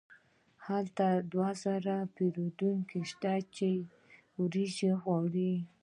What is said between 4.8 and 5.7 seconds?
غواړي.